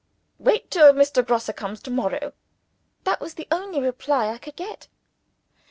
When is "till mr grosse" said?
0.71-1.51